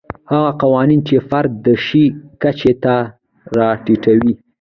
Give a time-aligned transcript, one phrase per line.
[0.31, 2.05] هغه قوانین چې فرد د شي
[2.41, 2.95] کچې ته
[3.57, 4.33] راټیټوي.